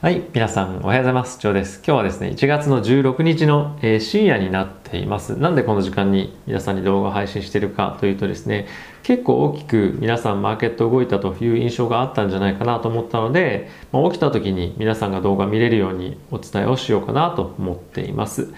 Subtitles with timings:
[0.00, 1.40] はい、皆さんおはようございます。
[1.40, 1.78] ジョーです。
[1.78, 5.36] 今日はですね、1月の16日の、えー、深夜になっています。
[5.36, 8.68] なんでこの時間に皆さんに動画を配信しているかというとですね、
[9.02, 18.42] 結構大きく皆さんマーケット動いたという印象があったんじゃないかなと思ったので、まあ、起きた時に皆さんが動画見れるようにお伝えをしようかなと思っています。
[18.44, 18.54] 今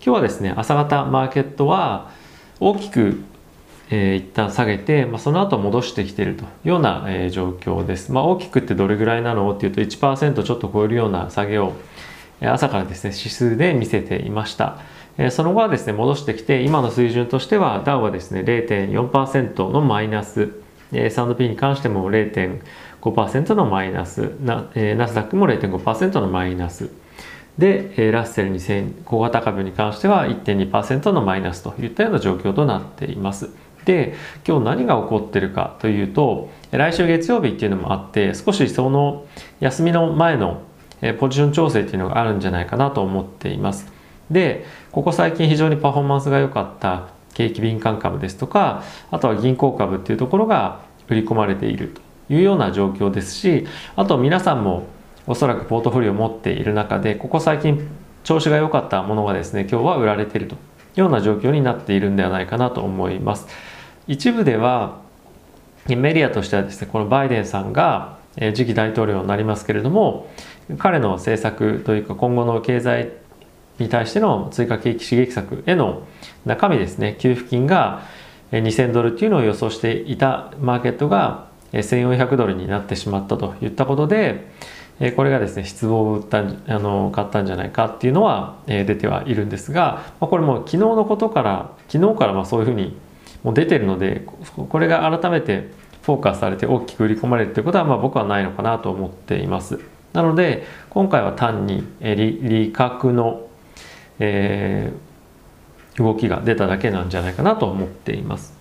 [0.00, 2.10] 日はですね、朝方マーケットは
[2.60, 3.24] 大きく
[3.90, 8.12] えー、一旦下げて、まあ、その後戻してきているというような、えー、状況です。
[8.12, 11.72] まあ、大きくってどれぐらいなのっていうと1%ちょっと超えるような下げを
[12.40, 14.78] 朝からですね指数で見せていました。
[15.18, 20.52] えー、その後はですね戻してきて今の水準としてはダウはですね0.4%のマイナス、
[20.92, 26.90] えー、S&P に関しても0.5%のマイナスな、えー、ナスダックも0.5%のマイナス
[27.58, 33.50] でラッセル2000小型株に関しては1.2%のマイナスといったような状況となっています。
[33.84, 34.14] で
[34.46, 39.26] 今日何が起こってるかというと来週月曜日っていうのもあって少しその
[39.60, 40.62] 休みの前の
[41.18, 43.92] ポジション調整っていうのがあるんじゃないかなと思っています
[44.30, 52.00] でここ最近非常にパフォーマンスが良かった景気敏感株ですとかあとは銀行株っていうところが売り込まれていると
[52.32, 53.66] いうような状況ですし
[53.96, 54.86] あと皆さんも
[55.26, 57.86] おそらくポートフォリオを持っている中でここ最近
[58.24, 60.58] 調子が良かったものがですね今日は売られているとい
[60.96, 63.46] うような状況になっているんではないかなと思います。
[64.06, 65.00] 一部では
[65.88, 70.30] メディアとしてはですねこのバイデンさんが次期大統領になりますけれども
[70.78, 73.12] 彼の政策というか今後の経済
[73.78, 76.06] に対しての追加景気刺激策への
[76.44, 78.02] 中身ですね給付金が
[78.50, 84.48] 2000ドルっていうのを予想していたマーケットが1400ドルになってしまったといったことで
[85.16, 86.42] これがですね失望をったあ
[86.78, 92.96] の買ったんじゃないかっていうのは出てはいるんですがこれも昨日のことから昨日からまあそういうふうに
[93.44, 94.26] もう出てるので
[94.56, 95.70] これが改めて
[96.02, 99.78] フォーカスされて大きく売り込まれるということはまあ僕はないのかなと思っています。
[100.12, 103.48] なので今回は単に利利確の、
[104.18, 108.54] えー、動きが出ただけなんじゃないかなと思っています。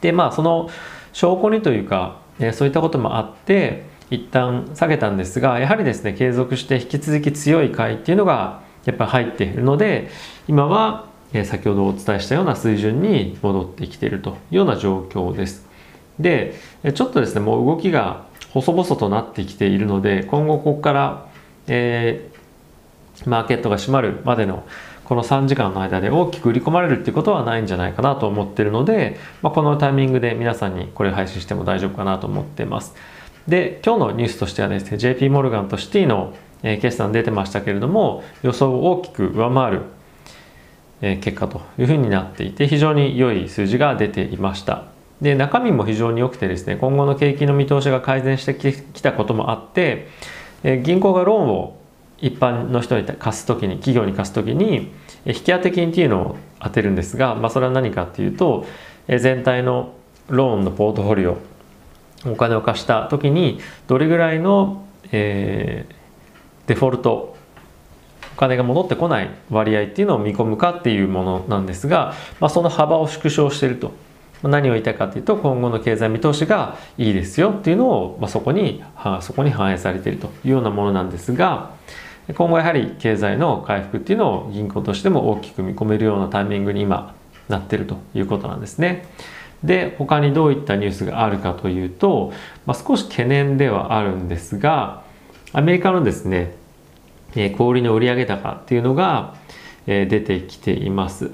[0.00, 0.70] でまあその
[1.12, 10.08] 証拠にというか、えー、そういったこともあって一旦下げたんですがやはりですね継続して引き続き強い買いっていうのがやっぱり入っているので
[10.48, 11.09] 今は
[11.44, 15.66] 先ほどお伝えしたような水準に戻ってきているというような状況です。
[16.18, 16.54] で、
[16.94, 21.28] ちょっとですね、もう動きが細々となってきているので、今後ここから、
[21.66, 24.64] えー、マーケットが閉まるまでの
[25.04, 32.94] この3時間の間で大きく売り込まれるっていうことはないんじゃないかなと思ってるので、まあ、このタイミングで皆さんにこれ配信しても大丈夫かなと思ってます。
[33.48, 39.82] で、今日のニュースとしてはですね、JP モルガンとシティの決算出てましたけれども、予想を大きく上回る
[41.00, 44.84] 結果というふうになっていて非常に良い数字が出ていました。
[45.20, 50.08] で中身も非常に良くてですね今後の景気の見通しが改善してきたこともあって
[50.82, 51.76] 銀行がローンを
[52.18, 54.92] 一般の人に貸す時に企業に貸す時に
[55.24, 58.66] 引き当て金っていうのを当てるんですが、まあ、それは何かっていうと
[59.08, 59.94] 全体の
[60.28, 61.38] ローンのポートフォリオ
[62.26, 67.36] お金を貸した時にどれぐらいの、えー、デフォルト
[68.40, 73.92] 金が戻ってこない割合っていうのを見込むかっていうものなんですが、まあ、その幅を縮小していると。
[74.42, 78.82] 何を言いたいかというと今後の経済見通しがいいですよっていうのを、まあ、そこに
[79.20, 81.72] そこに反映されているというようなものなんですが
[82.34, 87.14] 今後やはり経済の回復っていうのを銀行としても大きく見込めるようなタイミングに今
[87.50, 89.04] なってるということなんですね。
[89.62, 92.32] で他にどういったニュースがあるかというと、
[92.64, 95.02] まあ、少し懸念ではあるんですが
[95.52, 96.54] アメリカのですね
[97.36, 99.34] え小売の売上高っていうのが、
[99.86, 101.30] え出てきています。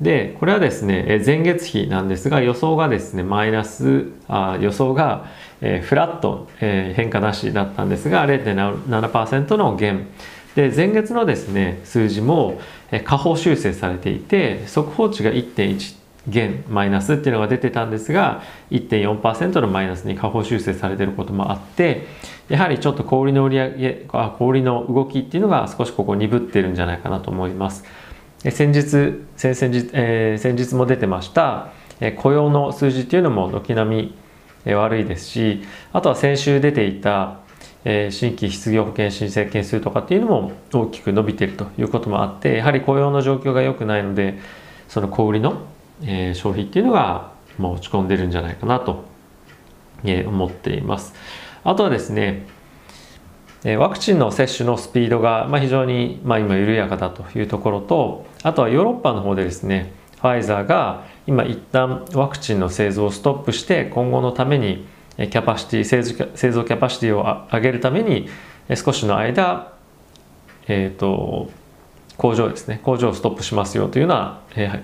[0.00, 5.26] で、これはですね、前月比なんですが、予想がですね、マイナス、あ予想が、
[5.60, 10.08] えフラット、え変化なしだったんですが、0.7%の減。
[10.56, 22.06] で、前月のですね、数字も、え下方修正されていて、速報値が1.1減マイナスっていうのが出てたんですが1.4%のマイナスに下方修正されてることもあって
[22.48, 27.84] やはりちょっと小売の売り上げあ小売の動きっていうのが少しここ鈍ってるんじゃないかなと思います。
[28.50, 34.12] 先日先々日、えー、先日も出てました、え雇用の数字っていうのも軒並
[34.66, 35.62] み悪いですし
[35.94, 37.38] あとは先週出ていた
[37.84, 44.38] え新規失業保険申請件数とかっていうのも大きく伸びているということもあってやはり雇用の状況が良くないので
[44.88, 45.66] その小売りの
[46.02, 49.04] えー、消費っていうのが、まあ、落ち込んでるんじゃないかなと、
[50.04, 51.14] えー、思っています。
[51.62, 52.46] あとはですね、
[53.64, 64.86] えワクチンの接種のスピードが、まあ、非常に、まあ、今緩やかだというところとあとはヨーロッパの方でですねファイザーが今一旦ワクチンの製造をストップして今後のために
[65.16, 68.28] キャパシティ製造キャパシティを上げるために
[68.74, 69.72] 少しの間、
[70.66, 71.50] え、ー、と、
[72.16, 74.82] 工場ですね、工場をストップしますよというような、えー、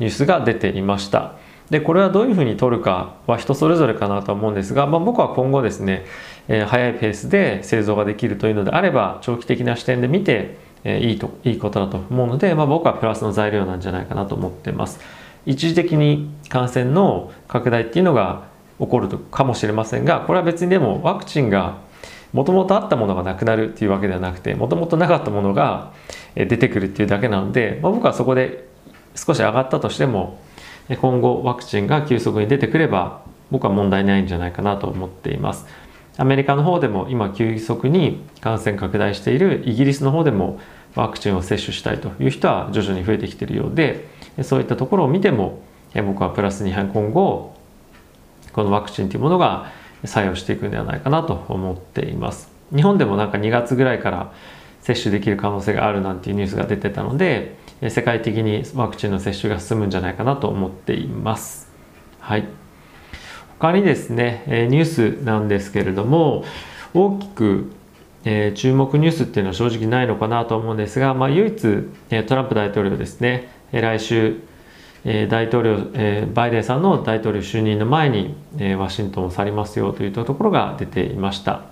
[0.00, 1.34] ニュースが出ていました。
[1.70, 6.04] で、これはどういうふうに取るかは人それぞれかなと思うんですが、まあ、僕は今後ですね、
[6.48, 14.98] えー、早いペースで製造ができるというのであれば、長期的な視点で見て、えー、いいと、いいことだと思うので、まあ、僕はプラスの材料なんじゃないかなと思ってます。
[15.46, 18.44] 一時的に感染の拡大っていうのが
[18.80, 21.78] 起こるかもしれませんが、これは別にでもワクチンが
[22.32, 25.92] もともとあったものがなくなるっていうわけではなくて、もともとなかったものが
[26.34, 28.69] 出てくるっていうだけなので、まあ、僕はそこで
[29.26, 30.38] 少し上がったとしても、
[31.00, 35.66] 今後ワクチンが急速に出てくれば僕は問題ないんじゃないかなと思っています。
[36.16, 40.58] アメリカの方でも今急速に感染拡大しているイギリスの方でも
[40.94, 44.08] ワクチンを接種したいという人は徐々に増えてきているようで
[44.42, 45.60] そういったところを見ても
[45.94, 47.54] 僕はプラスに今後
[48.52, 49.70] このワクチンというものが
[50.04, 52.50] 作用していくんではないかなと思っています。
[52.74, 54.32] 日本でもなんか2月ぐらいから
[54.80, 57.56] 接種できる可能性があるなんていうニュースが出てたので
[57.88, 61.70] 世界的にワクチンの接種が進むんじゃないかなと思っています。
[62.18, 62.46] はい。
[63.58, 64.84] 他にですね、ニュー
[65.18, 66.44] スなんですけれども、
[66.92, 67.72] 大きく、
[68.24, 71.84] え注目ニュースっていうのは正直ないのかなと思うんですが、まあ、唯一、
[72.26, 74.40] トランプ大統領ですね、来週、
[75.28, 75.78] 大統領、
[76.34, 78.34] バイデンさんの大統領就任の前に、
[78.76, 81.62] ワシントンを去りますよというところが出ていました。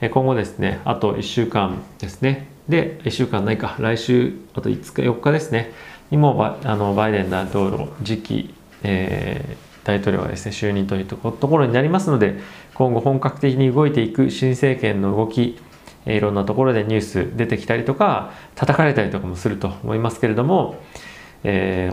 [0.00, 5.72] 今後ですね、あと1週間ですね、で、1週間ないか、来週、あと5日、4日ですね、
[6.10, 8.54] にもバあのバイデン大統領、次期、
[8.84, 12.38] えー、大統領がですね、就任というところになりますので、
[12.74, 15.58] 今後本格的に動いていく新政権の動き、
[16.06, 20.76] いろんなところでニュース出てきたりとか、叩かれたりとかもすると思いますけれども、
[21.42, 21.92] え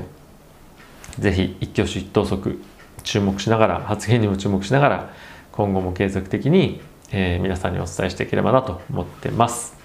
[1.18, 2.62] ー、ぜひ一挙手一投足
[3.02, 5.14] 注目しながら、発言にも注目しながら、
[5.52, 6.82] 今後も継続的に、
[7.12, 9.78] えー、皆さんにお伝えしていければなと思ってます。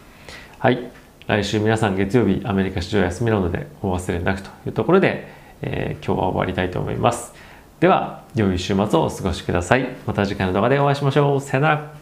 [0.58, 0.90] はい。
[1.26, 5.28] 来週皆さん月曜日アメリカ市場休みなのでお忘れなくというところで、
[5.62, 7.32] えー、今日は終わりたいと思います。
[7.78, 9.88] では、良い週末をお過ごしください。
[10.06, 11.40] また次回の動画でお会いしましょう。
[11.40, 11.99] さよなら。